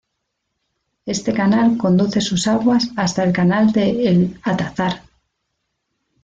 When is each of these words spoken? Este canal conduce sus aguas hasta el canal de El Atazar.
Este 1.05 1.31
canal 1.31 1.77
conduce 1.77 2.21
sus 2.21 2.47
aguas 2.47 2.89
hasta 2.97 3.23
el 3.23 3.31
canal 3.31 3.71
de 3.71 3.91
El 4.07 4.39
Atazar. 4.41 5.03